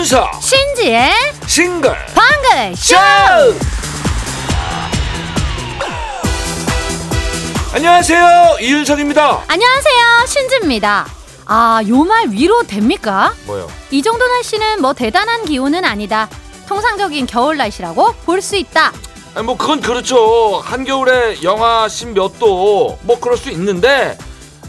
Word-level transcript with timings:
이윤석 0.00 0.42
신지의 0.42 1.12
싱글. 1.46 1.94
방글 2.14 2.74
쇼! 2.74 2.96
안녕하세요. 7.74 8.56
이윤석입니다. 8.62 9.44
안녕하세요. 9.46 10.26
신지입니다. 10.26 11.06
아 11.44 11.82
요 11.86 12.04
말 12.06 12.28
위로 12.30 12.62
됩니까? 12.62 13.34
뭐요? 13.44 13.70
이 13.90 14.00
정도 14.00 14.26
날씨는 14.26 14.80
뭐 14.80 14.94
대단한 14.94 15.44
기온은 15.44 15.84
아니다. 15.84 16.30
통상적인 16.66 17.26
겨울 17.26 17.58
날씨라고 17.58 18.14
볼 18.24 18.40
수 18.40 18.56
있다. 18.56 18.92
아니 19.34 19.44
뭐 19.44 19.58
그건 19.58 19.82
그렇죠. 19.82 20.60
한겨울에 20.64 21.42
영하 21.42 21.86
10몇 21.88 22.38
도 22.38 22.96
뭐 23.02 23.20
그럴 23.20 23.36
수 23.36 23.50
있는데 23.50 24.16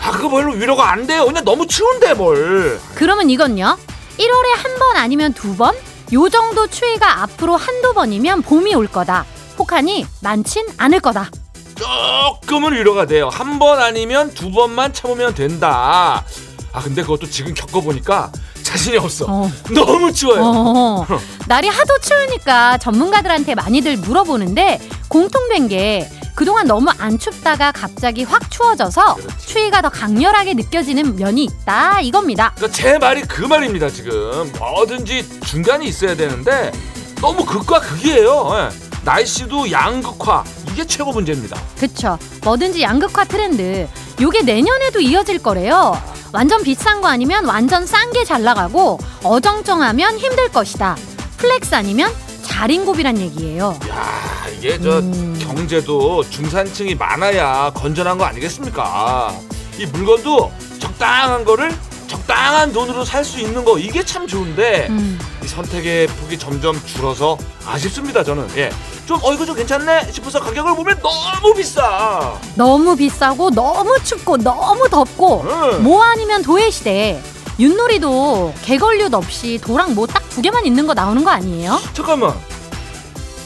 아 0.02 0.12
그거 0.12 0.28
별로 0.28 0.52
위로가 0.52 0.92
안 0.92 1.08
돼요. 1.08 1.24
그냥 1.26 1.46
너무 1.46 1.66
추운데 1.68 2.14
뭘. 2.16 2.82
그러면 2.96 3.30
이건요 3.30 3.78
1월에 4.22 4.54
한 4.64 4.78
번 4.78 4.98
아니면 4.98 5.34
두 5.34 5.56
번? 5.56 5.76
요 6.14 6.30
정도 6.30 6.68
추위가 6.68 7.24
앞으로 7.24 7.56
한두 7.58 7.94
번이면 7.94 8.44
봄이 8.44 8.76
올 8.76 8.86
거다. 8.88 9.26
혹하니 9.58 10.06
많진 10.22 10.68
않을 10.78 11.00
거다. 11.00 11.32
조금은 11.76 12.74
위로가 12.74 13.06
돼요. 13.08 13.30
한 13.30 13.58
번 13.58 13.80
아니면 13.80 14.32
두 14.34 14.52
번만 14.52 14.94
참으면 14.94 15.34
된다. 15.34 16.24
아 16.72 16.82
근데 16.82 17.02
그것도 17.02 17.28
지금 17.30 17.54
겪어보니까 17.56 18.32
자신이 18.72 18.98
없어 18.98 19.26
어. 19.28 19.52
너무 19.70 20.14
추워요 20.14 20.42
어, 20.44 21.06
날이 21.48 21.68
하도 21.68 22.00
추우니까 22.00 22.78
전문가들한테 22.78 23.54
많이들 23.56 23.98
물어보는데 23.98 24.80
공통된 25.10 25.68
게 25.68 26.10
그동안 26.36 26.66
너무 26.68 26.90
안 26.98 27.20
춥다가 27.20 27.74
갑자기 27.74 28.24
확 28.24 28.50
추워져서 28.50 29.16
그렇지. 29.16 29.48
추위가 29.48 29.82
더 29.82 29.90
강렬하게 29.90 30.54
느껴지는 30.54 31.18
면이 31.18 31.44
있다 31.44 32.00
이겁니다. 32.00 32.54
그러니까 32.56 32.76
제 32.76 32.98
말이 32.98 33.22
그 33.24 33.44
말입니다 33.44 33.90
지금 33.90 34.50
뭐든지 34.58 35.42
중간이 35.42 35.86
있어야 35.88 36.16
되는데 36.16 36.72
너무 37.20 37.46
극과 37.46 37.82
극이에요 37.82 38.50
예. 38.56 38.70
날씨도 39.04 39.70
양극화 39.72 40.44
이게 40.72 40.86
최고 40.88 41.12
문제입니다 41.12 41.60
그쵸. 41.78 42.18
뭐든지 42.44 42.82
양극화 42.82 43.26
트렌드. 43.26 43.88
요게 44.22 44.44
내년에도 44.44 45.02
이어질 45.02 45.40
거래요. 45.40 46.02
완전 46.34 46.64
비싼 46.64 47.02
거 47.02 47.08
아니면 47.10 47.46
완전 47.46 47.86
싼 47.86 48.12
게 48.12 48.24
잘 48.24 48.44
나가고 48.44 49.00
어정쩡하면 49.24 50.18
힘들 50.18 50.50
것이다. 50.50 50.96
flex 51.38 51.76
아니면 51.76 52.12
자린고비란 52.44 53.18
얘기예요. 53.20 53.78
야 53.90 54.46
이게 54.58 54.80
저 54.80 55.00
음. 55.00 55.38
경제도 55.42 56.24
중산층이 56.30 56.96
많아야 56.96 57.72
건전한 57.74 58.18
거 58.18 58.26
아니겠습니까 58.26 59.34
이 59.78 59.86
물건도 59.88 60.52
적당한 60.80 61.44
거를 61.44 61.72
적당한 62.08 62.72
돈으로 62.74 63.04
살 63.06 63.24
수 63.24 63.40
있는 63.40 63.64
거 63.66 63.78
이게 63.80 64.04
참 64.04 64.28
좋은데 64.28 64.88
음. 64.90 65.20
이 65.44 65.48
선택의 65.48 66.08
폭이 66.08 66.38
점점 66.38 66.80
줄어서 66.86 67.38
아쉽습니다 67.66 68.24
저는 68.24 68.48
예 68.58 68.70
좀 69.06 69.20
어 69.24 69.34
이거 69.34 69.46
좀 69.46 69.56
괜찮네 69.56 70.12
싶어서 70.12 70.40
가격을 70.40 70.76
보면 70.76 71.00
너무 71.02 71.54
비싸 71.56 72.34
너무 72.56 72.96
비싸고 72.96 73.50
너무 73.52 73.96
춥고 74.04 74.38
너무 74.38 74.88
덥고 74.90 75.44
응. 75.48 75.84
뭐 75.84 76.04
아니면 76.04 76.42
도예 76.44 76.70
시대. 76.70 77.22
윷놀이도 77.60 78.54
개걸윷 78.64 79.14
없이 79.14 79.60
도랑 79.64 79.94
뭐 79.96 80.08
딱 80.08 80.22
두 80.32 80.42
개만 80.42 80.66
있는 80.66 80.88
거 80.88 80.94
나오는 80.94 81.24
거 81.26 81.30
아니에요? 81.30 81.80
잠깐만 81.94 82.34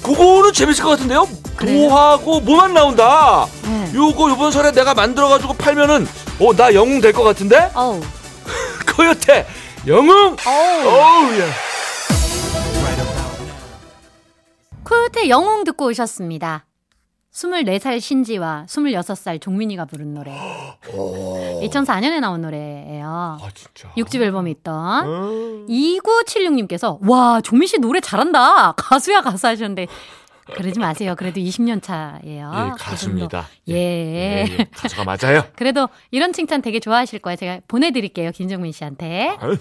그거는 0.03 0.53
재밌을 0.53 0.83
것 0.83 0.91
같은데요 0.91 1.27
그래요? 1.55 1.89
도하고 1.89 2.39
뭐만 2.41 2.73
나온다 2.75 3.47
네. 3.63 3.91
요거 3.95 4.29
요번 4.29 4.51
설에 4.51 4.71
내가 4.71 4.93
만들어가지고 4.93 5.53
팔면은 5.55 6.07
어 6.39 6.53
나 6.53 6.73
영웅 6.75 7.01
될 7.01 7.11
것 7.11 7.23
같은데 7.23 7.71
어우. 7.73 7.99
코요태 8.95 9.47
영웅 9.87 10.35
어우. 10.45 10.87
어우 10.87 11.39
야 11.41 11.45
코요태 14.85 15.29
영웅 15.29 15.63
듣고 15.63 15.87
오셨습니다. 15.87 16.65
24살 17.33 17.99
신지와 17.99 18.65
26살 18.69 19.41
종민이가 19.41 19.85
부른 19.85 20.13
노래. 20.13 20.31
2004년에 20.83 22.19
나온 22.21 22.41
노래예요. 22.41 23.05
아 23.41 23.49
진짜 23.53 23.89
6집 23.97 24.21
앨범에 24.21 24.51
있던. 24.51 25.05
음. 25.05 25.67
2976님께서 25.67 26.97
와 27.09 27.41
종민 27.41 27.67
씨 27.67 27.79
노래 27.79 27.99
잘한다 27.99 28.73
가수야 28.73 29.21
가수 29.21 29.47
하셨는데 29.47 29.87
그러지 30.53 30.79
마세요. 30.79 31.15
그래도 31.17 31.39
20년 31.39 31.81
차예요. 31.81 32.51
예 32.55 32.71
가수입니다. 32.77 33.47
예. 33.69 33.73
예, 33.73 34.45
예, 34.47 34.67
가수가 34.75 35.03
맞아요. 35.03 35.43
그래도 35.57 35.89
이런 36.11 36.33
칭찬 36.33 36.61
되게 36.61 36.79
좋아하실 36.79 37.19
거예요. 37.19 37.35
제가 37.35 37.59
보내드릴게요 37.67 38.31
김정민 38.31 38.71
씨한테. 38.71 39.37
아유. 39.39 39.57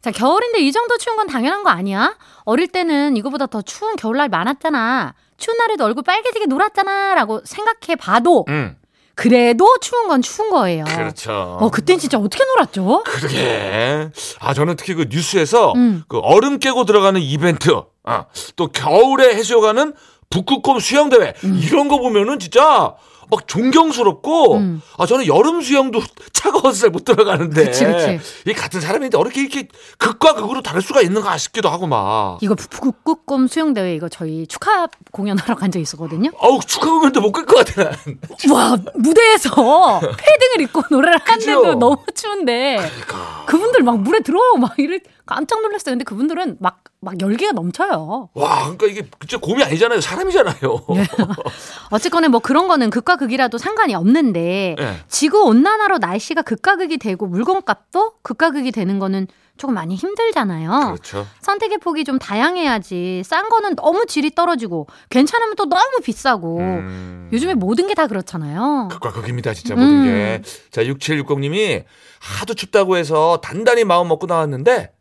자 0.00 0.12
겨울인데 0.12 0.60
이 0.60 0.70
정도 0.70 0.96
추운 0.96 1.16
건 1.16 1.26
당연한 1.26 1.64
거 1.64 1.70
아니야? 1.70 2.16
어릴 2.44 2.68
때는 2.68 3.16
이거보다 3.16 3.46
더 3.46 3.62
추운 3.62 3.96
겨울날 3.96 4.28
많았잖아. 4.28 5.14
추운 5.36 5.56
날에도 5.56 5.84
얼굴 5.84 6.04
빨개지게 6.04 6.46
놀았잖아 6.46 7.14
라고 7.14 7.40
생각해 7.44 7.96
봐도 7.96 8.44
음. 8.48 8.76
그래도 9.18 9.66
추운 9.80 10.06
건 10.06 10.22
추운 10.22 10.50
거예요. 10.50 10.84
그렇죠. 10.84 11.58
어 11.60 11.70
그땐 11.70 11.98
진짜 11.98 12.18
어떻게 12.18 12.44
놀았죠? 12.44 13.02
그러게. 13.04 14.10
아 14.38 14.54
저는 14.54 14.76
특히 14.76 14.94
그 14.94 15.06
뉴스에서 15.10 15.72
음. 15.72 16.04
그 16.06 16.18
얼음 16.18 16.60
깨고 16.60 16.84
들어가는 16.84 17.20
이벤트 17.20 17.70
아, 18.04 18.26
또 18.54 18.68
겨울에 18.68 19.34
해수욕하는 19.34 19.92
북극곰 20.30 20.80
수영 20.80 21.08
대회 21.08 21.34
이런 21.42 21.88
거 21.88 21.98
보면은 21.98 22.38
진짜 22.38 22.94
막 23.30 23.46
존경스럽고 23.46 24.54
음. 24.56 24.80
아 24.96 25.04
저는 25.04 25.26
여름 25.26 25.60
수영도 25.60 26.00
차가워서 26.32 26.72
잘 26.80 26.90
못 26.90 27.04
들어가는데 27.04 27.64
그치, 27.66 27.84
그치. 27.84 28.18
이 28.46 28.54
같은 28.54 28.80
사람인데 28.80 29.18
어떻게 29.18 29.42
이렇게 29.42 29.68
극과 29.98 30.32
극으로 30.34 30.62
다를 30.62 30.80
수가 30.80 31.02
있는가 31.02 31.36
싶기도 31.36 31.68
하고 31.68 31.86
막 31.86 32.38
이거 32.40 32.54
북극곰 32.54 33.46
수영 33.48 33.74
대회 33.74 33.94
이거 33.94 34.08
저희 34.08 34.46
축하 34.46 34.86
공연하러 35.12 35.56
간 35.56 35.70
적 35.70 35.78
있었거든요. 35.78 36.30
어우 36.38 36.60
축하 36.66 36.90
공연도 36.90 37.20
못 37.20 37.32
갈 37.32 37.44
것 37.44 37.56
같아 37.66 37.84
난. 37.84 37.94
와 38.50 38.78
무대에서 38.94 40.00
패딩을 40.00 40.60
입고 40.62 40.82
노래를 40.90 41.18
하는데도? 41.22 41.74
너무 41.74 41.96
추운데 42.14 42.76
그러니까. 42.78 43.44
그분들 43.46 43.82
막 43.82 43.98
물에 44.00 44.20
들어오고 44.20 44.56
막 44.56 44.72
이래 44.78 45.00
깜짝 45.28 45.60
놀랐어요. 45.62 45.92
근데 45.92 46.04
그분들은 46.04 46.56
막 46.60 46.88
막 47.00 47.20
열기가 47.20 47.52
넘쳐요. 47.52 48.30
와 48.34 48.58
그러니까 48.62 48.86
이게 48.86 49.08
진짜 49.20 49.38
곰이 49.38 49.62
아니잖아요 49.62 50.00
사람이잖아요 50.00 50.56
예. 50.96 51.06
어쨌거나 51.90 52.28
뭐 52.28 52.40
그런 52.40 52.66
거는 52.66 52.90
극과 52.90 53.16
극이라도 53.16 53.56
상관이 53.56 53.94
없는데 53.94 54.74
예. 54.78 54.96
지구 55.06 55.44
온난화로 55.44 55.98
날씨가 55.98 56.42
극과 56.42 56.76
극이 56.76 56.98
되고 56.98 57.26
물건 57.26 57.64
값도 57.64 58.14
극과 58.22 58.50
극이 58.50 58.72
되는 58.72 58.98
거는 58.98 59.28
조금 59.56 59.74
많이 59.74 59.94
힘들잖아요. 59.96 60.70
그렇죠 60.70 61.26
선택의 61.42 61.78
폭이 61.78 62.04
좀 62.04 62.18
다양해야지 62.18 63.22
싼 63.24 63.48
거는 63.48 63.76
너무 63.76 64.06
질이 64.06 64.34
떨어지고 64.34 64.88
괜찮으면 65.10 65.54
또 65.54 65.66
너무 65.66 66.00
비싸고 66.02 66.58
음. 66.58 67.28
요즘에 67.32 67.54
모든 67.54 67.86
게 67.86 67.94
다 67.94 68.06
그렇잖아요. 68.08 68.88
극과 68.90 69.12
극입니다 69.12 69.54
진짜 69.54 69.74
음. 69.74 69.80
모든 69.80 70.04
게. 70.04 70.42
자 70.70 70.82
6760님이 70.82 71.84
하도 72.20 72.54
춥다고 72.54 72.96
해서 72.96 73.40
단단히 73.42 73.84
마음 73.84 74.08
먹고 74.08 74.26
나왔는데 74.26 74.92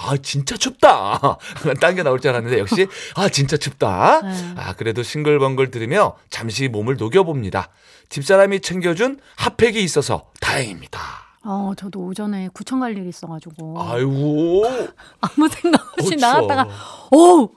아 0.00 0.16
진짜 0.22 0.56
춥다. 0.56 1.38
딴 1.80 1.94
게 1.96 2.02
나올 2.02 2.20
줄 2.20 2.30
알았는데 2.30 2.58
역시 2.60 2.86
아 3.16 3.28
진짜 3.28 3.56
춥다. 3.56 4.20
네. 4.22 4.54
아 4.56 4.72
그래도 4.74 5.02
싱글벙글 5.02 5.70
들으며 5.70 6.16
잠시 6.30 6.68
몸을 6.68 6.96
녹여봅니다. 6.96 7.68
집사람이 8.08 8.60
챙겨준 8.60 9.20
핫팩이 9.36 9.82
있어서 9.82 10.30
다행입니다. 10.40 11.00
어, 11.44 11.72
저도 11.76 12.00
오전에 12.00 12.48
구청 12.52 12.80
갈 12.80 12.96
일이 12.96 13.08
있어가지고 13.08 13.80
아이고 13.80 14.64
아무 15.20 15.48
생각 15.48 15.82
없이 15.98 16.14
어쩌. 16.16 16.26
나갔다가 16.26 16.62
어 16.62 17.48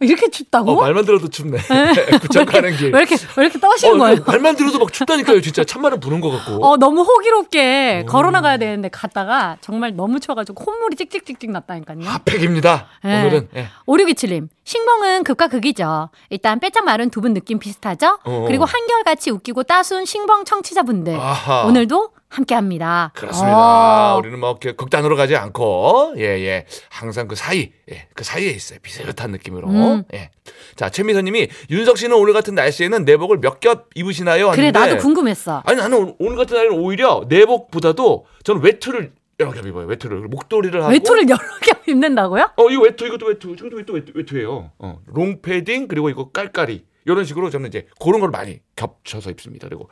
이렇게 0.00 0.30
춥다고? 0.30 0.72
어, 0.72 0.80
말만 0.80 1.04
들어도 1.04 1.28
춥네. 1.28 1.58
구청 2.22 2.44
가는 2.44 2.76
길. 2.76 2.92
왜 2.94 3.00
이렇게 3.00 3.16
왜 3.36 3.44
이렇게 3.44 3.58
떠시는 3.58 3.94
어, 3.94 3.98
거예요? 3.98 4.18
말만 4.26 4.54
들어도 4.56 4.78
막 4.78 4.92
춥다니까요. 4.92 5.40
진짜 5.40 5.64
찬바람 5.64 5.98
부는 6.00 6.20
것 6.20 6.30
같고. 6.30 6.64
어 6.64 6.76
너무 6.76 7.02
호기롭게 7.02 8.04
오. 8.04 8.06
걸어 8.10 8.30
나가야 8.30 8.58
되는데 8.58 8.88
갔다가 8.90 9.56
정말 9.60 9.96
너무 9.96 10.20
추워가지고 10.20 10.64
콧물이 10.64 10.96
찍찍찍찍 10.96 11.50
났다니까요. 11.50 11.98
핫팩입니다. 12.04 12.86
네. 13.04 13.20
오늘은 13.22 13.48
예. 13.56 13.68
5627님 13.86 14.48
싱벙은 14.64 15.24
극과 15.24 15.48
극이죠. 15.48 16.10
일단 16.30 16.60
빼짝 16.60 16.84
마른 16.84 17.10
두 17.10 17.18
분 17.20 17.34
느낌 17.34 17.58
비슷하죠? 17.58 18.18
어. 18.24 18.44
그리고 18.46 18.64
한결같이 18.64 19.30
웃기고 19.32 19.64
따스운 19.64 20.04
싱벙 20.04 20.44
청취자분들 20.44 21.16
아하. 21.18 21.64
오늘도 21.64 22.10
함께합니다. 22.28 23.12
그렇습니다. 23.14 24.14
어. 24.14 24.18
우리는 24.18 24.38
뭐 24.38 24.50
이렇게 24.50 24.72
극단으로 24.72 25.16
가지 25.16 25.34
않고 25.36 26.14
예예 26.18 26.66
항상 26.90 27.26
그 27.28 27.34
사이 27.34 27.72
예, 27.90 28.08
그 28.14 28.24
사이에 28.24 28.50
있어요. 28.50 28.78
비슷한 28.82 29.30
느낌으로. 29.30 29.68
음. 29.68 30.04
예. 30.14 30.30
자 30.76 30.90
최미선님이 30.90 31.48
윤석 31.70 31.98
씨는 31.98 32.16
오늘 32.16 32.32
같은 32.32 32.54
날씨에는 32.54 33.04
내복을 33.04 33.38
몇 33.40 33.60
겹 33.60 33.88
입으시나요? 33.94 34.50
그래 34.52 34.66
하는데 34.68 34.78
나도 34.78 34.96
궁금했어. 34.98 35.62
아니 35.66 35.78
나는 35.78 36.14
오늘- 36.18 36.36
같은 36.36 36.56
날은 36.56 36.72
오히려 36.78 37.24
내복보다도 37.28 38.26
저는 38.44 38.62
외투를 38.62 39.12
여러 39.40 39.52
겹 39.52 39.66
입어요. 39.66 39.86
외투를 39.86 40.20
목도리를 40.28 40.80
하고 40.80 40.92
외투를 40.92 41.28
여러 41.28 41.38
개 41.62 41.72
입는다고요? 41.90 42.50
어 42.56 42.70
이거 42.70 42.82
외투 42.82 43.06
이것도 43.06 43.26
외투 43.26 43.56
저것도 43.56 43.76
외투, 43.76 43.92
외투 43.94 44.12
외투예요. 44.14 44.70
어 44.78 44.98
롱 45.06 45.40
패딩 45.42 45.88
그리고 45.88 46.08
이거 46.10 46.30
깔깔이 46.30 46.84
이런 47.06 47.24
식으로 47.24 47.48
저는 47.50 47.68
이제 47.68 47.86
그런 48.00 48.20
걸 48.20 48.30
많이 48.30 48.60
겹쳐서 48.76 49.30
입습니다. 49.30 49.66
그리고 49.66 49.88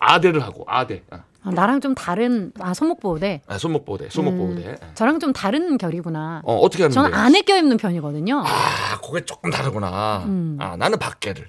아대를 0.00 0.42
하고 0.42 0.64
아대 0.68 1.02
아, 1.10 1.24
아, 1.42 1.50
나랑 1.50 1.80
좀 1.80 1.94
다른 1.94 2.52
아 2.58 2.74
손목보호대. 2.74 3.42
아, 3.46 3.58
손목보호대, 3.58 4.10
손목보호대. 4.10 4.66
음, 4.68 4.76
저랑 4.94 5.20
좀 5.20 5.32
다른 5.32 5.78
결이구나. 5.78 6.42
어, 6.44 6.56
어떻게 6.56 6.82
하면 6.84 6.92
저는 6.92 7.10
돼요? 7.10 7.20
안에 7.20 7.42
껴입는 7.42 7.76
편이거든요. 7.78 8.42
아, 8.44 9.00
그게 9.02 9.24
조금 9.24 9.50
다르구나. 9.50 10.24
음. 10.26 10.56
아, 10.60 10.76
나는 10.76 10.98
밖에를. 10.98 11.48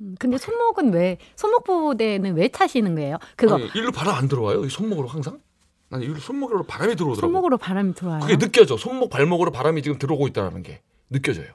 음, 0.00 0.14
근데 0.18 0.38
손목은 0.38 0.92
왜 0.92 1.18
손목 1.36 1.64
보호대는 1.64 2.34
왜 2.36 2.48
차시는 2.48 2.94
거예요? 2.94 3.18
그거 3.36 3.56
아니, 3.56 3.70
일로 3.74 3.90
바람 3.92 4.14
안 4.16 4.28
들어와요? 4.28 4.64
이 4.64 4.68
손목으로 4.68 5.08
항상? 5.08 5.40
난 5.88 6.00
일로 6.02 6.18
손목으로 6.18 6.62
바람이 6.64 6.94
들어오더라고. 6.96 7.20
손목으로 7.20 7.56
바람이 7.58 7.94
들어와요. 7.94 8.20
그게 8.20 8.36
느껴져. 8.36 8.76
손목 8.76 9.10
발목으로 9.10 9.50
바람이 9.50 9.82
지금 9.82 9.98
들어오고 9.98 10.28
있다는 10.28 10.62
게 10.62 10.80
느껴져요. 11.10 11.46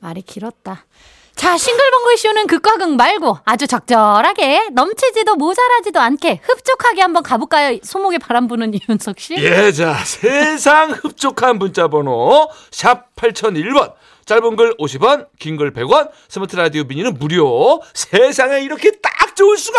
말이 0.00 0.20
길었다. 0.22 0.84
자, 1.34 1.58
싱글벙글 1.58 2.16
쇼는 2.18 2.46
극과 2.46 2.76
극 2.76 2.94
말고 2.94 3.38
아주 3.44 3.66
적절하게 3.66 4.68
넘치지도 4.72 5.34
모자라지도 5.36 5.98
않게 5.98 6.40
흡족하게 6.42 7.02
한번 7.02 7.22
가볼까요? 7.24 7.78
손목에 7.82 8.18
바람 8.18 8.46
부는 8.46 8.72
이윤석 8.88 9.18
씨. 9.18 9.34
예, 9.38 9.72
자, 9.72 9.94
세상 10.04 10.92
흡족한 10.92 11.58
문자 11.58 11.88
번호 11.88 12.48
샵 12.70 13.14
8001번. 13.16 13.94
짧은 14.24 14.54
글 14.54 14.76
50원, 14.76 15.26
긴 15.40 15.56
글 15.56 15.72
100원, 15.72 16.10
스마트 16.28 16.54
라디오 16.54 16.84
미니는 16.84 17.18
무료. 17.18 17.80
세상에 17.92 18.60
이렇게 18.60 18.92
딱 19.02 19.34
좋을 19.34 19.58
수가! 19.58 19.78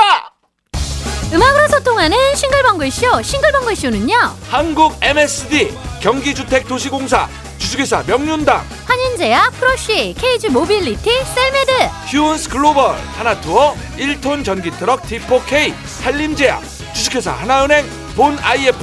음악으로 1.34 1.68
소통하는 1.70 2.18
싱글벙글 2.36 2.92
쇼. 2.92 3.22
싱글벙글 3.22 3.76
쇼는요. 3.76 4.16
한국 4.50 4.94
MSD, 5.02 5.74
경기주택도시공사, 6.02 7.28
주식회사 7.74 8.04
명륜당, 8.06 8.64
환인제약, 8.86 9.52
프로쉬, 9.54 10.14
케이지 10.16 10.50
모빌리티, 10.50 11.10
셀메드, 11.10 11.72
휴온스 12.08 12.48
글로벌, 12.50 12.96
하나투어, 13.18 13.74
1톤 13.98 14.46
전기트럭 14.46 15.02
T4K, 15.02 15.74
한림제약, 16.04 16.62
주식회사 16.94 17.32
하나은행, 17.32 17.84
본 18.16 18.38
IF, 18.38 18.78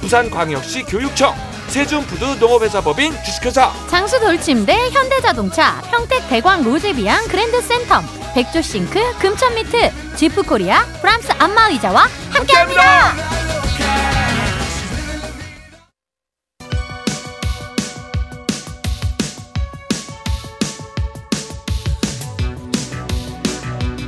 부산광역시 0.00 0.84
교육청, 0.84 1.34
세준푸드 1.66 2.38
농업회사법인 2.38 3.16
주식회사, 3.24 3.72
장수 3.88 4.20
돌침대, 4.20 4.90
현대자동차, 4.90 5.82
평택 5.90 6.28
대광 6.28 6.62
로제비앙 6.62 7.26
그랜드 7.26 7.58
센텀, 7.58 8.04
백조싱크, 8.34 9.18
금천미트, 9.18 10.14
지프코리아, 10.14 10.84
브람스 11.00 11.32
안마의자와 11.32 12.06
함께합니다. 12.30 14.15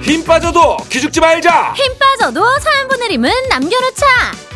힘 0.08 0.24
빠져도 0.24 0.78
기죽지 0.88 1.20
말자! 1.20 1.74
힘 1.76 1.92
빠져도 1.98 2.42
사연 2.60 2.88
보내림은 2.88 3.30
남겨놓자. 3.50 4.06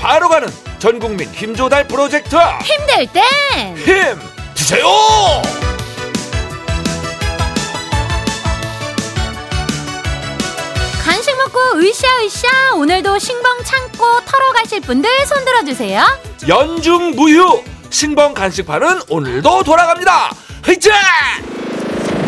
바로 0.00 0.30
가는 0.30 0.48
전국민 0.78 1.28
힘조달 1.30 1.86
프로젝트! 1.86 2.34
힘들 2.62 3.06
땐힘 3.12 4.18
주세요! 4.54 4.82
간식 11.04 11.36
먹고 11.36 11.78
으쌰으쌰 11.80 12.74
오늘도 12.76 13.18
신봉 13.18 13.62
창고 13.64 14.20
털어 14.24 14.52
가실 14.54 14.80
분들 14.80 15.10
손 15.26 15.44
들어주세요. 15.44 16.02
연중 16.48 17.10
무휴 17.10 17.62
신봉 17.90 18.32
간식판은 18.32 19.02
오늘도 19.10 19.64
돌아갑니다. 19.64 20.30
헤이자! 20.66 20.92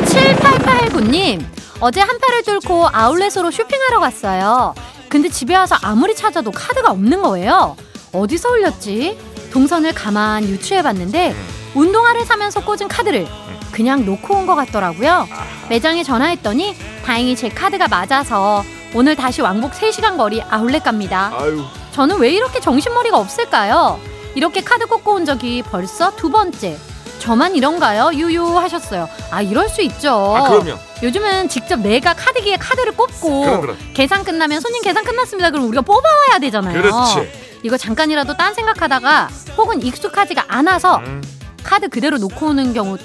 7889님 0.05 1.54
어제 1.81 2.01
한파를 2.01 2.43
뚫고 2.45 2.89
아울렛으로 2.93 3.51
쇼핑하러 3.51 4.01
갔어요. 4.01 4.75
근데 5.09 5.29
집에 5.29 5.55
와서 5.55 5.77
아무리 5.83 6.15
찾아도 6.15 6.51
카드가 6.51 6.91
없는 6.91 7.23
거예요. 7.23 7.77
어디서 8.13 8.51
올렸지? 8.51 9.19
동선을 9.53 9.93
가만 9.95 10.45
유추해봤는데 10.45 11.35
운동화를 11.75 12.25
사면서 12.25 12.65
꽂은 12.65 12.89
카드를 12.89 13.27
그냥 13.73 14.05
놓고 14.05 14.35
온 14.35 14.47
것 14.47 14.55
같더라고요. 14.55 15.27
매장에 15.69 16.03
전화했더니 16.05 16.77
다행히 17.05 17.35
제 17.37 17.49
카드가 17.49 17.89
맞아서 17.89 18.63
오늘 18.95 19.17
다시 19.17 19.43
왕복 19.43 19.73
3시간 19.73 20.17
거리 20.17 20.41
아울렛 20.43 20.85
갑니다. 20.85 21.33
아유 21.37 21.63
저는 21.93 22.19
왜 22.19 22.31
이렇게 22.31 22.61
정신머리가 22.61 23.19
없을까요? 23.19 23.99
이렇게 24.37 24.61
카드 24.63 24.87
꽂고 24.87 25.13
온 25.15 25.25
적이 25.25 25.63
벌써 25.63 26.15
두 26.15 26.31
번째. 26.31 26.77
저만 27.25 27.57
이런가요? 27.57 28.11
유유 28.13 28.59
하셨어요. 28.59 29.09
아 29.31 29.41
이럴 29.41 29.69
수 29.71 29.81
있죠. 29.81 30.11
아 30.37 30.47
그럼요. 30.51 30.79
요즘은 31.03 31.49
직접 31.49 31.81
내가 31.81 32.13
카드기에 32.13 32.59
카드를 32.59 32.93
꽂고 32.93 33.41
그럼 33.41 33.61
그럼. 33.63 33.79
계산 33.95 34.25
끝나면 34.25 34.61
손님 34.61 34.83
계산 34.83 35.05
끝났습니다. 35.05 35.51
그럼 35.51 35.67
우리가 35.69 35.81
뽑아와야 35.81 36.39
되잖아요. 36.41 36.83
그렇지. 36.83 37.31
이거 37.63 37.79
잠깐이라도 37.79 38.37
딴 38.37 38.53
생각하다가 38.53 39.29
혹은 39.57 39.83
익숙하지가 39.83 40.45
않아서 40.49 40.99
음, 40.99 41.23
카드 41.63 41.89
그대로 41.89 42.19
놓고 42.19 42.49
오는 42.49 42.75
경우 42.75 42.99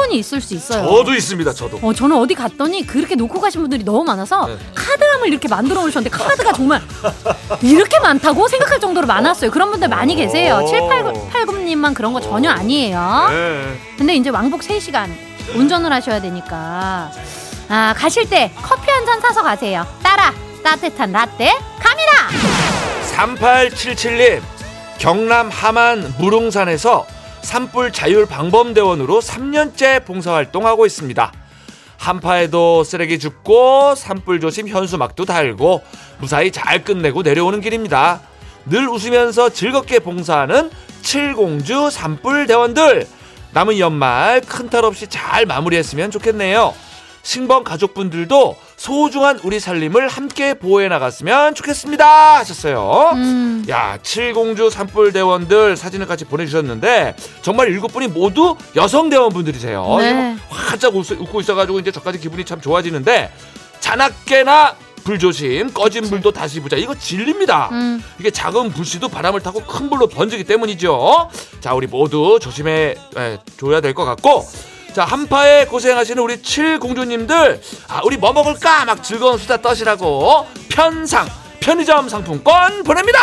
충분히 0.00 0.18
있을 0.18 0.40
수 0.40 0.54
있어요. 0.54 0.82
저도 0.88 1.14
있습니다. 1.14 1.52
저도. 1.52 1.78
어, 1.82 1.92
저는 1.92 2.16
어디 2.16 2.34
갔더니 2.34 2.86
그렇게 2.86 3.14
놓고 3.14 3.38
가신 3.40 3.60
분들이 3.60 3.84
너무 3.84 4.02
많아서 4.04 4.46
네. 4.46 4.56
카드함을 4.74 5.28
이렇게 5.28 5.46
만들어 5.48 5.82
오셨는데 5.82 6.10
카드가 6.10 6.52
정말 6.54 6.80
이렇게 7.62 8.00
많다고 8.00 8.48
생각할 8.48 8.80
정도로 8.80 9.06
많았어요. 9.06 9.50
그런 9.50 9.70
분들 9.70 9.88
많이 9.88 10.14
계세요. 10.16 10.60
오. 10.64 10.66
7880님만 10.70 11.94
그런 11.94 12.12
거 12.14 12.20
전혀 12.20 12.50
아니에요. 12.50 13.26
네. 13.30 13.80
근데 13.98 14.14
이제 14.16 14.30
왕복 14.30 14.62
3시간 14.62 15.10
운전을 15.54 15.92
하셔야 15.92 16.20
되니까 16.20 17.10
아, 17.68 17.94
가실 17.96 18.28
때 18.28 18.52
커피 18.62 18.90
한 18.90 19.04
잔 19.04 19.20
사서 19.20 19.42
가세요. 19.42 19.86
따라 20.02 20.32
따뜻한 20.62 21.12
라떼 21.12 21.52
갑니다. 21.78 22.12
3877님 23.16 24.40
경남 24.98 25.50
함안 25.50 26.14
무릉산에서 26.18 27.06
산불 27.42 27.92
자율 27.92 28.26
방범대원으로 28.26 29.20
3년째 29.20 30.04
봉사활동하고 30.04 30.86
있습니다. 30.86 31.32
한파에도 31.96 32.84
쓰레기 32.84 33.18
줍고 33.18 33.94
산불 33.94 34.40
조심 34.40 34.68
현수막도 34.68 35.24
달고 35.24 35.82
무사히 36.18 36.50
잘 36.50 36.82
끝내고 36.84 37.22
내려오는 37.22 37.60
길입니다. 37.60 38.20
늘 38.66 38.88
웃으면서 38.88 39.50
즐겁게 39.50 39.98
봉사하는 39.98 40.70
칠공주 41.02 41.90
산불 41.90 42.46
대원들 42.46 43.06
남은 43.52 43.78
연말 43.78 44.40
큰 44.42 44.70
탈 44.70 44.84
없이 44.84 45.08
잘 45.08 45.44
마무리했으면 45.44 46.10
좋겠네요. 46.10 46.74
신번 47.22 47.64
가족분들도 47.64 48.56
소중한 48.80 49.38
우리 49.42 49.60
살림을 49.60 50.08
함께 50.08 50.54
보호해 50.54 50.88
나갔으면 50.88 51.54
좋겠습니다 51.54 52.38
하셨어요. 52.38 53.10
음, 53.12 53.62
야, 53.68 53.98
칠공주 54.02 54.70
산불 54.70 55.12
대원들 55.12 55.76
사진을 55.76 56.06
같이 56.06 56.24
보내주셨는데 56.24 57.14
정말 57.42 57.68
일곱 57.68 57.92
분이 57.92 58.06
모두 58.08 58.56
여성 58.76 59.10
대원분들이세요. 59.10 59.96
네. 59.98 60.34
활짝 60.48 60.96
웃, 60.96 61.10
웃고 61.10 61.42
있어가지고 61.42 61.78
이제 61.80 61.92
저까지 61.92 62.18
기분이 62.20 62.46
참 62.46 62.58
좋아지는데 62.62 63.30
자나깨나 63.80 64.76
불조심 65.04 65.74
꺼진 65.74 66.04
불도 66.08 66.30
다시 66.30 66.58
보자 66.60 66.76
이거 66.76 66.94
진리입니다. 66.94 67.68
음. 67.72 68.02
이게 68.18 68.30
작은 68.30 68.70
불씨도 68.70 69.08
바람을 69.08 69.40
타고 69.42 69.60
큰 69.62 69.90
불로 69.90 70.06
번지기 70.06 70.44
때문이죠. 70.44 71.28
자, 71.60 71.74
우리 71.74 71.86
모두 71.86 72.38
조심해 72.40 72.94
에, 73.18 73.38
줘야 73.58 73.82
될 73.82 73.92
것 73.92 74.06
같고. 74.06 74.46
자, 74.92 75.04
한파에 75.04 75.66
고생하시는 75.66 76.20
우리 76.20 76.42
칠공주님들, 76.42 77.60
아, 77.88 78.00
우리 78.04 78.16
뭐 78.16 78.32
먹을까? 78.32 78.84
막 78.84 79.04
즐거운 79.04 79.38
수다 79.38 79.58
떠시라고 79.58 80.46
편상, 80.68 81.28
편의점 81.60 82.08
상품권 82.08 82.82
보냅니다! 82.82 83.18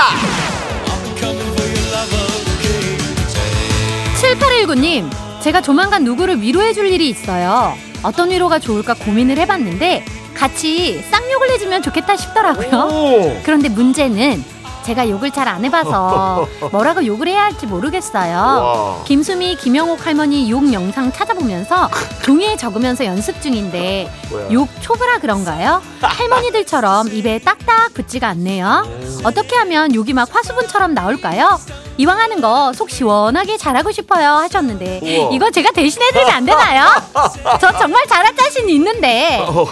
7819님, 4.22 5.10
제가 5.42 5.62
조만간 5.62 6.04
누구를 6.06 6.42
위로해 6.42 6.74
줄 6.74 6.88
일이 6.88 7.10
있어요. 7.10 7.78
어떤 8.02 8.32
위로가 8.32 8.60
좋을까 8.60 8.94
고민을 8.94 9.38
해봤는데, 9.40 10.06
같이 10.34 11.02
쌍욕을 11.12 11.52
해주면 11.52 11.82
좋겠다 11.82 12.16
싶더라고요. 12.16 12.90
오! 12.92 13.42
그런데 13.44 13.68
문제는 13.70 14.44
제가 14.88 15.10
욕을 15.10 15.32
잘 15.32 15.48
안 15.50 15.64
해봐서 15.66 16.48
뭐라고 16.72 17.06
욕을 17.06 17.28
해야 17.28 17.44
할지 17.44 17.66
모르겠어요. 17.66 18.36
와. 18.38 19.04
김수미, 19.06 19.56
김영옥 19.58 20.06
할머니 20.06 20.50
욕 20.50 20.72
영상 20.74 21.12
찾아보면서 21.12 21.90
종이에 22.24 22.56
적으면서 22.56 23.06
연습 23.06 23.42
중인데? 23.42 24.10
욕 24.52 24.70
초보라 24.82 25.20
그런가요? 25.20 25.82
할머니들처럼 26.02 27.10
입에 27.14 27.40
딱딱 27.40 27.94
붙지가 27.94 28.30
않네요. 28.30 28.88
어떻게 29.26 29.56
하면 29.58 29.94
욕이 29.94 30.14
막 30.14 30.28
화수분처럼 30.34 30.94
나올까요? 30.94 31.60
이왕 31.98 32.20
하는 32.20 32.42
거 32.42 32.72
속 32.76 32.90
시원하게 32.92 33.58
잘하고 33.58 33.92
싶어요 33.92 34.30
하셨는데 34.34 35.00
우와. 35.02 35.30
이거 35.34 35.50
제가 35.50 35.72
대신해드리면 35.72 36.32
안 36.32 36.46
되나요? 36.46 36.86
저 37.60 37.72
정말 37.80 38.06
잘할 38.08 38.36
자신 38.36 38.70
있는데 38.70 39.40
어, 39.48 39.66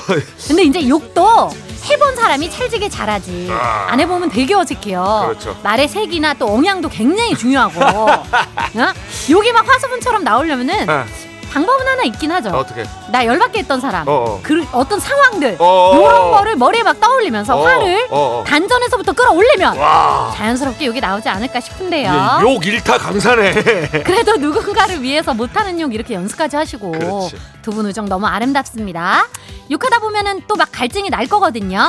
근데 0.47 0.63
이제 0.63 0.87
욕도 0.89 1.49
해본 1.85 2.15
사람이 2.15 2.49
찰지게 2.49 2.89
잘하지 2.89 3.49
아. 3.51 3.87
안 3.89 3.99
해보면 3.99 4.29
되게 4.29 4.53
어색해요 4.55 5.23
그렇죠. 5.27 5.57
말의 5.63 5.87
색이나 5.87 6.33
또 6.33 6.47
억양도 6.47 6.89
굉장히 6.89 7.35
중요하고 7.35 7.81
어? 8.09 8.93
욕이 9.29 9.51
막 9.51 9.67
화수분처럼 9.67 10.23
나오려면은 10.23 10.89
아, 10.89 11.05
방법은 11.55 11.87
하나 11.87 12.03
있긴 12.03 12.33
하죠. 12.33 12.49
어떻게? 12.49 12.83
나 13.09 13.25
열받게 13.25 13.59
했던 13.59 13.79
사람. 13.79 14.05
어, 14.09 14.11
어. 14.11 14.39
그 14.43 14.65
어떤 14.73 14.99
상황들 14.99 15.55
어, 15.57 15.65
어, 15.65 15.95
이런 15.97 16.21
어. 16.23 16.31
거를 16.31 16.57
머리에 16.57 16.83
막 16.83 16.99
떠올리면서 16.99 17.55
어, 17.57 17.65
화를 17.65 18.07
어, 18.09 18.41
어. 18.41 18.43
단전에서부터 18.45 19.13
끌어올리면 19.13 19.77
와. 19.77 20.33
자연스럽게 20.35 20.85
욕이 20.85 20.99
나오지 20.99 21.29
않을까 21.29 21.61
싶은데요. 21.61 22.11
이게 22.41 22.51
욕 22.51 22.65
일타 22.65 22.97
강사네. 22.97 23.53
그래도 24.05 24.35
누군가를 24.35 25.01
위해서 25.01 25.33
못하는 25.33 25.79
욕 25.79 25.93
이렇게 25.93 26.15
연습까지 26.15 26.57
하시고. 26.57 27.29
두 27.61 27.71
분 27.71 27.85
우정 27.85 28.05
너무 28.09 28.27
아름답습니다. 28.27 29.25
욕하다 29.71 29.99
보면은 29.99 30.41
또 30.49 30.55
막 30.57 30.67
갈증이 30.73 31.09
날 31.09 31.25
거거든요. 31.25 31.87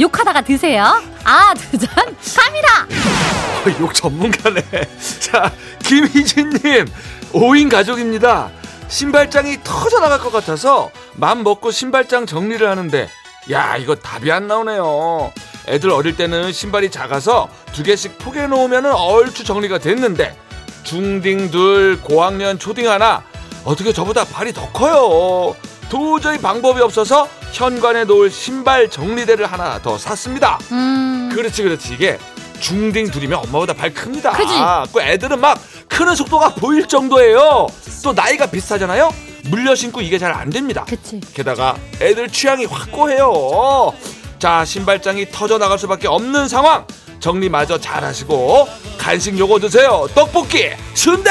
욕하다가 0.00 0.42
드세요. 0.42 1.02
아, 1.24 1.52
두 1.54 1.76
잔 1.76 1.88
갑니다. 2.36 2.86
욕 3.82 3.92
전문가네. 3.92 4.62
자, 5.20 5.50
김희진님, 5.82 6.86
5인 7.32 7.68
가족입니다. 7.70 8.48
신발장이 8.92 9.60
터져 9.64 10.00
나갈 10.00 10.18
것 10.18 10.30
같아서 10.30 10.90
맘 11.14 11.42
먹고 11.42 11.70
신발장 11.70 12.26
정리를 12.26 12.68
하는데, 12.68 13.08
야, 13.50 13.76
이거 13.78 13.94
답이 13.94 14.30
안 14.30 14.46
나오네요. 14.46 15.32
애들 15.66 15.88
어릴 15.90 16.14
때는 16.14 16.52
신발이 16.52 16.90
작아서 16.90 17.48
두 17.72 17.82
개씩 17.82 18.18
포개 18.18 18.46
놓으면 18.46 18.84
얼추 18.84 19.44
정리가 19.44 19.78
됐는데, 19.78 20.36
중딩 20.82 21.50
둘, 21.50 22.02
고학년 22.02 22.58
초딩 22.58 22.86
하나, 22.86 23.22
어떻게 23.64 23.94
저보다 23.94 24.24
발이 24.26 24.52
더 24.52 24.70
커요. 24.72 25.56
도저히 25.88 26.36
방법이 26.36 26.82
없어서 26.82 27.28
현관에 27.52 28.04
놓을 28.04 28.30
신발 28.30 28.90
정리대를 28.90 29.46
하나 29.46 29.80
더 29.80 29.96
샀습니다. 29.96 30.58
음. 30.70 31.30
그렇지 31.32 31.62
그렇지 31.62 31.94
이게 31.94 32.18
중딩 32.66 33.10
둘이면 33.10 33.40
엄마보다 33.40 33.72
발 33.74 33.92
큽니다. 33.92 34.30
그지? 34.32 34.54
그 34.94 35.02
애들은 35.02 35.40
막 35.40 35.60
크는 35.88 36.14
속도가 36.14 36.54
보일 36.54 36.86
정도예요. 36.86 37.66
또 38.04 38.12
나이가 38.12 38.46
비슷하잖아요. 38.46 39.12
물려 39.46 39.74
신고 39.74 40.00
이게 40.00 40.16
잘 40.18 40.32
안 40.32 40.48
됩니다. 40.48 40.84
그치. 40.88 41.20
게다가 41.34 41.76
애들 42.00 42.28
취향이 42.30 42.64
확고해요. 42.66 43.92
자 44.38 44.64
신발장이 44.64 45.30
터져 45.32 45.58
나갈 45.58 45.78
수밖에 45.78 46.06
없는 46.08 46.48
상황. 46.48 46.86
정리마저 47.20 47.78
잘하시고 47.78 48.68
간식 48.98 49.36
요거 49.38 49.58
드세요. 49.58 50.06
떡볶이 50.14 50.70
순대. 50.94 51.30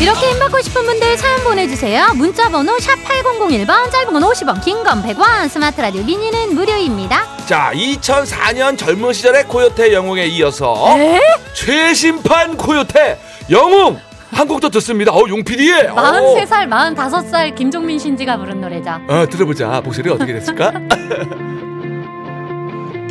이렇게 0.00 0.30
힘받고 0.30 0.60
싶은 0.62 0.82
분들 0.86 1.16
사연 1.18 1.44
보내주세요. 1.44 2.08
문자 2.14 2.48
번호 2.48 2.78
샵 2.78 2.94
8001번, 3.04 3.90
짧은 3.90 4.12
건 4.14 4.22
50원, 4.22 4.64
긴 4.64 4.82
건 4.82 5.02
100원, 5.02 5.48
스마트 5.50 5.80
라디오 5.80 6.02
미니는 6.02 6.54
무료입니다. 6.54 7.26
자 7.46 7.70
2004년 7.74 8.78
젊은 8.78 9.12
시절의 9.12 9.44
코요태 9.44 9.92
영웅에 9.92 10.24
이어서 10.26 10.96
에? 10.98 11.20
최신판 11.54 12.56
코요태 12.56 13.18
영웅 13.50 13.98
한 14.32 14.48
곡도 14.48 14.70
듣습니다. 14.70 15.12
어 15.12 15.22
용PD의 15.28 15.88
43살, 15.90 16.68
45살 16.96 17.54
김종민 17.54 17.98
신지가 17.98 18.38
부른 18.38 18.60
노래죠. 18.60 18.90
어, 19.08 19.26
들어보자. 19.28 19.82
목소리 19.84 20.08
어떻게 20.08 20.32
됐을까? 20.32 20.72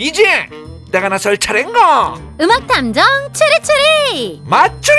이제 0.00 0.46
내가 0.92 1.08
나설 1.08 1.36
차례인가? 1.36 2.14
음악 2.40 2.68
탐정 2.68 3.04
추리추리. 3.32 4.42
맞추리! 4.44 4.96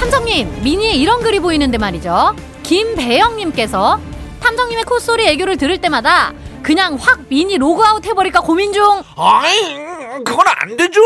탐정님, 0.00 0.62
미니에 0.62 0.92
이런 0.92 1.20
글이 1.22 1.40
보이는데 1.40 1.76
말이죠. 1.76 2.34
김배영님께서 2.62 4.00
탐정님의 4.40 4.84
콧소리 4.84 5.26
애교를 5.28 5.58
들을 5.58 5.76
때마다 5.78 6.32
그냥 6.62 6.96
확 6.98 7.20
미니 7.28 7.58
로그아웃 7.58 8.06
해버릴까 8.06 8.40
고민 8.40 8.72
중. 8.72 9.02
아이, 9.16 9.76
그건 10.24 10.46
안 10.48 10.74
되죠. 10.78 11.00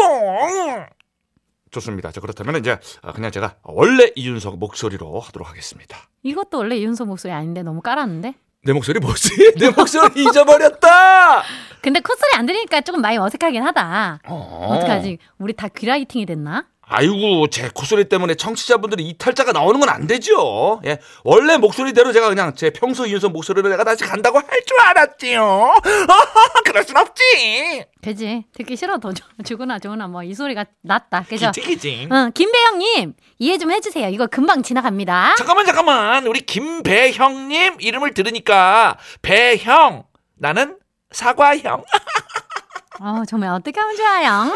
좋습니다. 1.72 2.12
자, 2.12 2.20
그렇다면 2.20 2.56
이제 2.56 2.78
그냥 3.14 3.30
제가 3.32 3.56
원래 3.62 4.12
이윤석 4.14 4.58
목소리로 4.58 5.18
하도록 5.20 5.48
하겠습니다. 5.48 5.96
이것도 6.22 6.58
원래 6.58 6.76
이윤석 6.76 7.08
목소리 7.08 7.32
아닌데 7.32 7.62
너무 7.62 7.80
깔았는데. 7.80 8.34
내 8.64 8.72
목소리 8.72 9.00
뭐지? 9.00 9.54
내 9.58 9.70
목소리 9.70 10.22
잊어버렸다. 10.22 11.42
근데 11.80 11.98
콧소리 11.98 12.30
안 12.36 12.46
들으니까 12.46 12.80
조금 12.82 13.00
많이 13.00 13.18
어색하긴 13.18 13.60
하다. 13.64 14.20
어. 14.28 14.68
어떡하지? 14.70 15.18
우리 15.38 15.52
다 15.52 15.66
귀라이팅이 15.66 16.26
됐나? 16.26 16.66
아이고 16.92 17.48
제 17.48 17.70
콧소리 17.74 18.08
때문에 18.08 18.34
청취자분들이 18.34 19.02
이탈자가 19.08 19.52
나오는 19.52 19.78
건 19.80 19.88
안 19.92 20.06
되죠. 20.06 20.80
예, 20.86 20.98
원래 21.24 21.56
목소리대로 21.58 22.12
제가 22.12 22.28
그냥 22.28 22.54
제 22.54 22.70
평소 22.70 23.04
이윤석 23.06 23.32
목소리로 23.32 23.68
내가 23.68 23.84
다시 23.84 24.04
간다고 24.04 24.38
할 24.38 24.44
줄 24.64 24.80
알았지요. 24.80 25.74
그럴 26.64 26.84
순 26.84 26.96
없지. 26.96 27.84
그지? 28.02 28.44
듣기 28.56 28.76
싫어 28.76 28.98
더 28.98 29.12
좋- 29.12 29.24
주구나 29.44 29.78
좋으나 29.78 30.06
뭐 30.06 30.22
이 30.22 30.34
소리가 30.34 30.64
낫다. 30.82 31.24
그죠? 31.28 31.50
기지. 31.50 32.08
응, 32.10 32.30
김배영님 32.32 33.14
이해 33.38 33.58
좀 33.58 33.70
해주세요. 33.72 34.08
이거 34.08 34.26
금방 34.28 34.62
지나갑니다. 34.62 35.34
잠깐만 35.36 35.66
잠깐만 35.66 36.26
우리 36.26 36.40
김배형님 36.40 37.76
이름을 37.80 38.14
들으니까 38.14 38.96
배형 39.20 40.04
나는 40.38 40.78
사과형. 41.10 41.84
어, 43.00 43.22
정말 43.28 43.50
어떻게 43.50 43.78
하면 43.80 43.96
좋아요? 43.96 44.54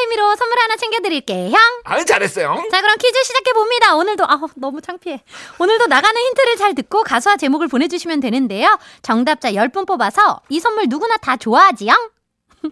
의미로 0.00 0.34
선물 0.36 0.58
하나 0.60 0.76
챙겨드릴게, 0.76 1.50
형. 1.50 1.58
아유 1.84 2.04
잘했어요. 2.04 2.62
자, 2.70 2.80
그럼 2.80 2.96
퀴즈 2.98 3.22
시작해 3.24 3.52
봅니다. 3.52 3.94
오늘도 3.96 4.24
아 4.24 4.40
너무 4.56 4.80
창피해. 4.80 5.22
오늘도 5.58 5.86
나가는 5.86 6.20
힌트를 6.20 6.56
잘 6.56 6.74
듣고 6.74 7.02
가수와 7.02 7.36
제목을 7.36 7.68
보내주시면 7.68 8.20
되는데요. 8.20 8.78
정답자 9.02 9.52
10분 9.52 9.86
뽑아서 9.86 10.40
이 10.48 10.60
선물 10.60 10.84
누구나 10.88 11.16
다 11.18 11.36
좋아하지요? 11.36 11.92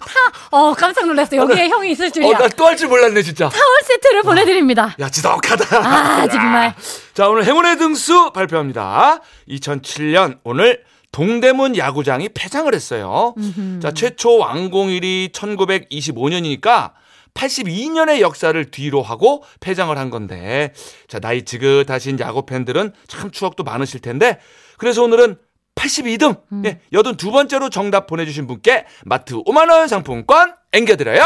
타, 0.00 0.32
어 0.50 0.74
깜짝 0.74 1.06
놀랐어. 1.06 1.36
여기에 1.36 1.68
형이 1.68 1.90
있을 1.92 2.10
줄이야. 2.10 2.28
어 2.36 2.40
나 2.40 2.48
또 2.48 2.66
할 2.66 2.76
줄 2.76 2.88
몰랐네 2.88 3.22
진짜. 3.22 3.48
타월 3.48 3.82
세트를 3.84 4.22
보내드립니다. 4.22 4.94
야 4.98 5.08
지독하다. 5.08 5.76
아 5.76 6.26
정말. 6.28 6.74
자 7.14 7.28
오늘 7.28 7.44
행운의 7.44 7.76
등수 7.78 8.30
발표합니다. 8.32 9.20
2007년 9.48 10.38
오늘 10.44 10.84
동대문 11.16 11.78
야구장이 11.78 12.28
폐장을 12.34 12.72
했어요. 12.74 13.34
자 13.80 13.90
최초 13.90 14.36
완공일이 14.36 15.30
1925년이니까 15.32 16.92
82년의 17.32 18.20
역사를 18.20 18.62
뒤로 18.70 19.02
하고 19.02 19.42
폐장을 19.60 19.96
한 19.96 20.10
건데 20.10 20.74
자 21.08 21.18
나이 21.18 21.42
지긋하신 21.46 22.20
야구 22.20 22.44
팬들은 22.44 22.92
참 23.08 23.30
추억도 23.30 23.64
많으실 23.64 24.00
텐데 24.00 24.38
그래서 24.76 25.02
오늘은 25.04 25.36
82등 25.74 26.38
예, 26.66 26.80
82번째로 26.92 27.70
정답 27.70 28.06
보내주신 28.06 28.46
분께 28.46 28.84
마트 29.06 29.36
5만원 29.36 29.88
상품권 29.88 30.54
앵겨드려요. 30.72 31.20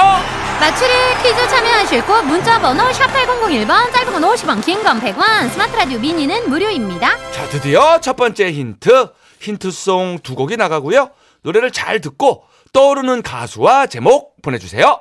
맞추리 0.61 0.91
퀴즈 1.23 1.49
참여하실 1.49 2.07
곳 2.07 2.23
문자번호 2.27 2.85
샵8001번 2.85 3.93
짧은 3.93 4.13
건 4.13 4.23
50원 4.23 4.65
긴 4.65 4.85
건 4.85 5.01
100원 5.01 5.51
스마트 5.51 5.75
라디오 5.75 5.99
미니는 5.99 6.49
무료입니다. 6.49 7.17
자, 7.33 7.49
드디어 7.49 7.99
첫 8.01 8.15
번째 8.17 8.53
힌트. 8.53 9.09
힌트송 9.41 10.21
두 10.23 10.35
곡이 10.35 10.57
나가고요. 10.57 11.11
노래를 11.43 11.71
잘 11.73 12.01
듣고 12.01 12.45
떠오르는 12.73 13.23
가수와 13.23 13.87
제목 13.87 14.41
보내주세요. 14.43 15.01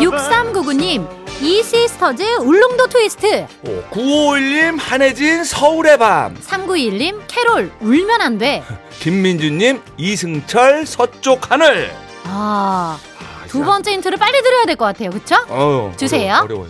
6399님 0.00 1.08
이시스터즈 1.40 2.22
울릉도 2.40 2.88
트위스트 2.88 3.46
9551님, 3.90 4.78
한혜진, 4.78 5.44
서울의 5.44 5.98
밤. 5.98 6.34
3921님 6.40 7.22
캐롤 7.26 7.72
울면 7.80 8.20
안돼 8.20 8.62
김민주님, 9.00 9.80
이승철, 9.96 10.84
서쪽 10.84 11.50
하늘. 11.50 11.90
아, 12.24 12.98
아, 13.00 13.46
두 13.46 13.64
번째 13.64 13.92
힌트를 13.92 14.18
빨리 14.18 14.42
드려야 14.42 14.64
될 14.66 14.76
것 14.76 14.84
같아요 14.86 15.10
그쵸? 15.10 15.36
어, 15.48 15.94
주세요. 15.96 16.40
어려워요. 16.44 16.68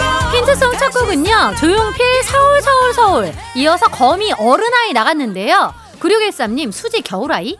힌트송 0.00 0.72
첫 0.78 0.90
곡은요 0.92 1.54
조용필 1.58 2.22
서울 2.24 2.60
서울 2.62 2.92
서울 2.94 3.32
이어서 3.56 3.86
거미 3.86 4.32
어른아이 4.32 4.92
나갔는데요 4.92 5.72
9613님 6.00 6.70
수지 6.72 7.00
겨울아이 7.00 7.56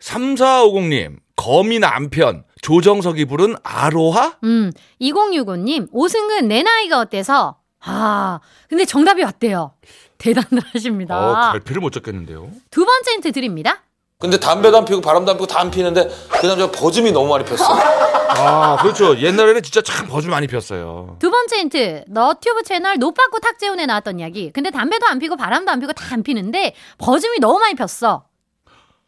3450님, 0.00 1.18
거미 1.36 1.78
남편, 1.78 2.42
조정석이 2.60 3.24
부른 3.26 3.54
아로하? 3.62 4.36
음 4.44 4.72
2065님 5.00 5.88
오승근 5.92 6.48
내 6.48 6.62
나이가 6.62 6.98
어때서 6.98 7.56
아, 7.84 8.40
근데 8.68 8.84
정답이 8.84 9.22
왔대요. 9.24 9.74
대단을 10.18 10.62
하십니다. 10.72 11.18
어, 11.18 11.34
갈피를 11.52 11.80
못 11.80 11.92
잡겠는데요. 11.92 12.48
두 12.70 12.84
번째 12.84 13.12
힌트 13.12 13.32
드립니다. 13.32 13.82
근데 14.22 14.38
담배도 14.38 14.76
안 14.78 14.84
피우고 14.84 15.02
바람도 15.02 15.32
안 15.32 15.36
피우고 15.36 15.46
다 15.48 15.58
안 15.60 15.70
피는데 15.70 16.08
그 16.30 16.46
남자가 16.46 16.70
버즘이 16.70 17.10
너무 17.12 17.28
많이 17.28 17.44
폈어. 17.44 17.64
아, 18.34 18.76
그렇죠. 18.80 19.18
옛날에는 19.18 19.62
진짜 19.62 19.82
참 19.82 20.06
버즈 20.06 20.28
많이 20.28 20.46
폈어요. 20.46 21.16
두 21.18 21.30
번째 21.30 21.56
힌트. 21.58 22.04
너튜브 22.08 22.62
채널 22.62 22.98
노빠꾸 22.98 23.40
탁재훈에 23.40 23.84
나왔던 23.86 24.20
이야기. 24.20 24.50
근데 24.52 24.70
담배도 24.70 25.06
안 25.06 25.18
피고 25.18 25.36
바람도 25.36 25.70
안 25.70 25.80
피고 25.80 25.92
다 25.92 26.14
안 26.14 26.22
피는데 26.22 26.74
버즘이 26.98 27.40
너무 27.40 27.58
많이 27.58 27.74
폈어. 27.74 28.24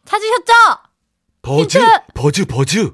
찾으셨죠? 0.05 0.53
버즈? 1.41 1.77
힌트! 1.77 1.91
버즈, 2.13 2.45
버즈. 2.45 2.91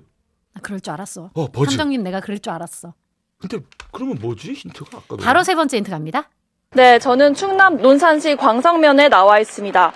나 0.53 0.61
그럴 0.61 0.79
줄 0.79 0.93
알았어. 0.93 1.31
어, 1.33 1.47
버즈. 1.51 1.69
탐정님 1.71 2.03
내가 2.03 2.19
그럴 2.19 2.39
줄 2.39 2.53
알았어. 2.53 2.93
근데 3.39 3.57
그러면 3.91 4.17
뭐지? 4.21 4.53
힌트가 4.53 4.97
아까 4.97 5.15
바로 5.17 5.43
세 5.43 5.55
번째 5.55 5.77
힌트 5.77 5.89
갑니다. 5.89 6.29
네, 6.73 6.99
저는 6.99 7.33
충남 7.33 7.77
논산시 7.77 8.35
광석면에 8.37 9.09
나와 9.09 9.39
있습니다. 9.39 9.91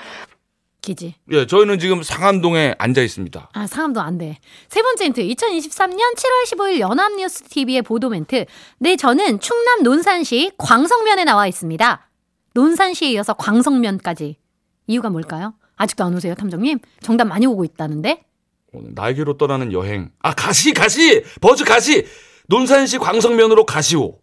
기지. 0.86 1.16
예, 1.32 1.46
저희는 1.48 1.80
지금 1.80 2.04
상암동에 2.04 2.76
앉아 2.78 3.02
있습니다. 3.02 3.50
아, 3.52 3.68
상암도 3.68 4.00
안 4.00 4.18
돼. 4.18 4.38
세 4.70 4.82
번째 4.82 5.06
힌트. 5.06 5.22
2023년 5.22 5.98
7월 6.16 6.46
15일 6.48 6.80
연합뉴스 6.80 7.44
TV의 7.46 7.82
보도 7.82 8.10
멘트. 8.10 8.46
네, 8.78 8.96
저는 8.96 9.40
충남 9.40 9.84
논산시 9.84 10.52
광석면에 10.58 11.24
나와 11.24 11.48
있습니다. 11.48 12.10
논산시에 12.54 13.10
이어서 13.12 13.34
광석면까지. 13.34 14.38
이유가 14.88 15.10
뭘까요? 15.10 15.56
아직도 15.76 16.04
안 16.04 16.16
오세요, 16.16 16.36
탐정님? 16.36 16.80
정답 17.02 17.26
많이 17.26 17.46
오고 17.48 17.66
있다는데? 17.66 18.24
오늘 18.72 18.92
나에게로 18.94 19.38
떠나는 19.38 19.74
여행. 19.74 20.12
아, 20.20 20.34
가시, 20.34 20.74
가시! 20.74 21.24
버즈 21.42 21.64
가시! 21.66 22.06
논산시 22.48 23.00
광석면으로 23.00 23.66
가시오. 23.66 24.20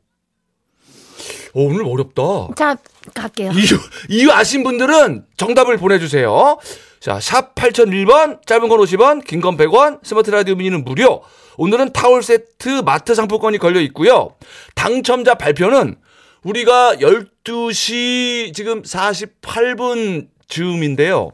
오, 1.55 1.67
오늘 1.69 1.85
어렵다. 1.85 2.23
자, 2.57 2.77
갈게요. 3.15 3.51
이유, 3.53 3.79
이유 4.09 4.31
아신 4.33 4.63
분들은 4.63 5.27
정답을 5.37 5.77
보내주세요. 5.77 6.59
자, 7.01 7.21
샵 7.21 7.55
8001번, 7.55 8.47
짧은 8.47 8.69
건 8.69 8.79
50원, 8.79 9.25
긴 9.27 9.41
건 9.41 9.57
100원, 9.57 10.05
스마트 10.05 10.31
라디오 10.31 10.55
미니는 10.55 10.85
무료. 10.85 11.23
오늘은 11.59 11.93
타월 11.93 12.23
세트 12.23 12.83
마트 12.85 13.15
상품권이 13.15 13.59
걸려 13.59 13.81
있고요. 13.83 14.35
당첨자 14.75 15.35
발표는 15.35 15.97
우리가 16.43 16.97
12시 16.97 18.55
지금 18.55 18.83
48분 18.83 20.29
즈음인데요. 20.49 21.33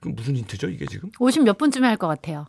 그 0.00 0.08
무슨 0.08 0.36
힌트죠, 0.36 0.68
이게 0.70 0.86
지금? 0.86 1.10
50 1.18 1.42
몇 1.44 1.58
분쯤에 1.58 1.86
할 1.86 1.96
것 1.98 2.06
같아요. 2.06 2.46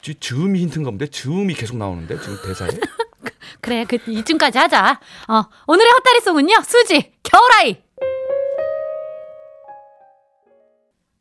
지- 0.00 0.14
즈음이 0.14 0.60
힌트인가 0.60 0.90
본데? 0.90 1.06
즈음이 1.08 1.52
계속 1.54 1.76
나오는데, 1.76 2.18
지금 2.20 2.38
대사에? 2.42 2.68
그래, 3.60 3.84
그, 3.88 3.98
이쯤까지 4.06 4.58
하자. 4.58 5.00
어, 5.28 5.42
오늘의 5.66 5.90
헛다리송은요, 5.92 6.54
수지, 6.66 7.12
겨울아이. 7.22 7.82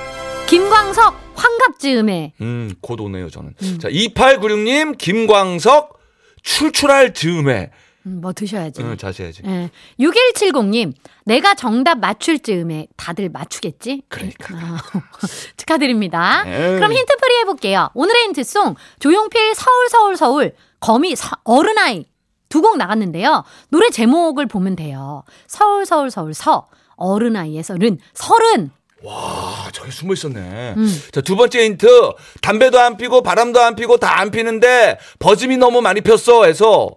김광석, 0.47 1.33
환갑즈음에 1.35 2.33
음, 2.39 2.71
곧 2.81 3.01
오네요, 3.01 3.29
저는. 3.29 3.53
자, 3.81 3.89
2896님, 3.89 4.97
김광석, 4.97 5.99
출출할 6.41 7.13
즈음에. 7.13 7.71
음, 8.05 8.21
뭐 8.21 8.31
드셔야지. 8.31 8.81
응, 8.83 8.95
자시 8.97 9.23
해야지. 9.23 9.41
예. 9.45 9.69
6170님, 9.99 10.93
내가 11.25 11.53
정답 11.55 11.97
맞출 11.99 12.39
즈음에 12.39 12.87
다들 12.95 13.29
맞추겠지? 13.29 14.03
그러니까. 14.07 14.55
아, 14.55 14.77
축하드립니다. 15.57 16.43
에이. 16.45 16.75
그럼 16.75 16.93
힌트 16.93 17.17
풀이 17.17 17.39
해볼게요. 17.41 17.89
오늘의 17.93 18.23
힌트송, 18.25 18.75
조용필 18.99 19.55
서울, 19.55 19.89
서울, 19.89 20.17
서울, 20.17 20.55
거미 20.85 21.15
서- 21.15 21.37
어른아이 21.43 22.05
두 22.49 22.61
곡 22.61 22.77
나갔는데요. 22.77 23.43
노래 23.69 23.89
제목을 23.89 24.45
보면 24.47 24.75
돼요. 24.75 25.23
서울, 25.47 25.85
서울, 25.85 26.09
서울, 26.11 26.33
서, 26.33 26.67
어른아이에서 26.95 27.73
른, 27.75 27.97
서른. 28.13 28.71
아, 29.07 29.67
저기 29.73 29.91
숨어 29.91 30.13
있었네. 30.13 30.73
음. 30.77 31.03
자, 31.11 31.21
두 31.21 31.35
번째 31.35 31.65
힌트. 31.65 31.87
담배도 32.41 32.79
안 32.79 32.97
피고 32.97 33.21
바람도 33.21 33.59
안 33.61 33.75
피고 33.75 33.97
다 33.97 34.15
안 34.19 34.31
피는데 34.31 34.97
버즘이 35.19 35.57
너무 35.57 35.81
많이 35.81 36.01
폈어 36.01 36.45
해서 36.45 36.89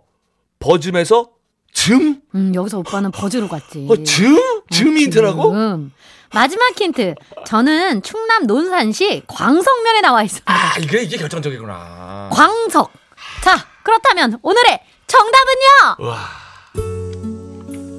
버즘에서 0.61 1.31
즘? 1.73 2.21
음, 2.35 2.53
여기서 2.55 2.79
오빠는 2.79 3.11
버즈로 3.11 3.49
갔지. 3.49 3.87
어, 3.91 3.97
즘? 4.05 4.37
즘이 4.71 5.03
힌트라고? 5.05 5.51
음. 5.51 5.93
마지막 6.33 6.79
힌트. 6.81 7.15
저는 7.47 8.03
충남 8.03 8.47
논산시 8.47 9.23
광석면에 9.27 10.01
나와 10.03 10.23
있습니다. 10.23 10.53
아, 10.53 10.79
이게 10.79 11.03
이게 11.03 11.17
결정적이구나. 11.17 12.29
광석. 12.33 12.93
자, 13.43 13.57
그렇다면 13.83 14.39
오늘의 14.43 14.81
정답은요? 15.07 16.07
우와. 16.07 16.19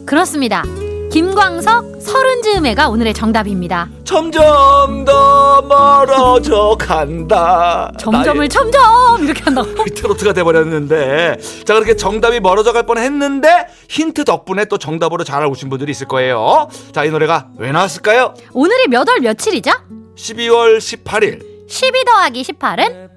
그렇습니다. 0.06 0.63
김광석 1.12 2.02
서른 2.04 2.44
즈음에가 2.44 2.88
오늘의 2.89 3.15
정답입니다. 3.15 3.88
점점 4.04 5.06
더 5.06 5.62
멀어져 5.63 6.76
간다. 6.80 7.92
점점을 8.00 8.48
점점 8.50 9.24
이렇게 9.24 9.42
한다고. 9.44 9.86
트로트가 9.96 10.34
돼버렸는데 10.34 11.38
자 11.65 11.74
그렇게 11.74 11.96
정답이 11.96 12.39
멀어져 12.39 12.74
갈 12.74 12.84
뻔했는데 12.86 13.68
힌트 13.89 14.24
덕분에 14.26 14.65
또 14.65 14.78
정답으로 14.78 15.24
잘 15.24 15.44
오신 15.48 15.70
분들이 15.70 15.92
있을 15.92 16.08
거예요. 16.08 16.70
자 16.94 17.04
이 17.06 17.10
노래가 17.10 17.48
왜 17.58 17.72
나왔을까요? 17.72 18.36
오늘이 18.54 18.88
몇 18.88 19.08
월 19.10 19.20
며칠이죠? 19.22 19.72
12월 20.15 20.78
18일 20.78 21.44
12 21.68 22.06
더하기 22.06 22.44
18은 22.44 23.10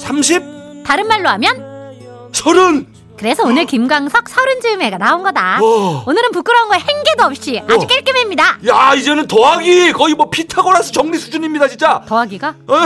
30 0.00 0.42
다른 0.86 1.06
말로 1.08 1.28
하면 1.30 1.71
서른 2.32 2.86
그래서 3.18 3.44
오늘 3.44 3.66
김광석 3.66 4.28
서른 4.28 4.60
즈음에가 4.60 4.98
나온 4.98 5.22
거다. 5.22 5.60
어. 5.62 6.02
오늘은 6.08 6.32
부끄러운 6.32 6.68
거 6.68 6.74
행개도 6.74 7.22
없이 7.24 7.62
아주 7.68 7.84
어. 7.84 7.86
깔끔합니다. 7.86 8.58
야 8.66 8.94
이제는 8.96 9.28
더하기 9.28 9.92
거의 9.92 10.14
뭐 10.14 10.28
피타고라스 10.28 10.90
정리 10.90 11.18
수준입니다 11.18 11.68
진짜 11.68 12.02
더하기가? 12.08 12.54
어, 12.66 12.78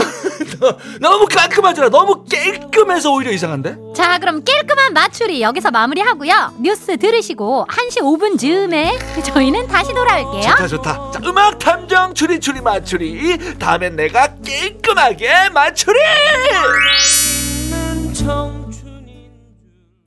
너무 1.01 1.25
깔끔하잖아 1.27 1.89
너무 1.89 2.27
깔끔해서 2.31 3.13
오히려 3.13 3.31
이상한데 3.33 3.77
자, 3.95 4.19
그럼 4.19 4.43
깔끔한 4.45 4.93
맞추리 4.93 5.41
여기서 5.41 5.71
마무리하고요. 5.71 6.57
뉴스 6.61 6.99
들으시고 6.99 7.67
1시 7.71 8.01
5분 8.03 8.39
즈음에 8.39 8.99
저희는 9.25 9.67
다시 9.69 9.95
돌아올게요. 9.95 10.43
좋다 10.51 10.69
좋다 10.69 11.11
자 11.15 11.21
음악 11.25 11.59
탐정 11.59 12.13
추리 12.13 12.39
추리 12.41 12.61
맞추리 12.61 13.59
다음엔 13.59 13.97
내가 13.97 14.35
깔끔하게 14.45 15.49
맞추리 15.55 15.99